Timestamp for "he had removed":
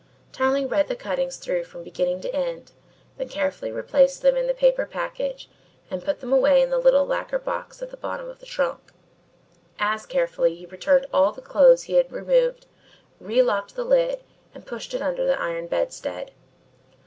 11.83-12.65